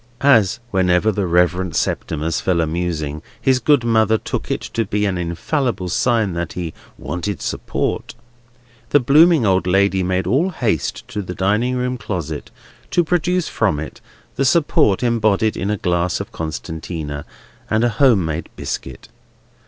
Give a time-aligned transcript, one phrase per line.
[0.25, 5.05] As, whenever the Reverend Septimus fell a musing, his good mother took it to be
[5.05, 8.15] an infallible sign that he "wanted support,"
[8.89, 12.49] the blooming old lady made all haste to the dining room closet,
[12.89, 14.01] to produce from it
[14.37, 17.23] the support embodied in a glass of Constantia
[17.69, 19.07] and a home made biscuit.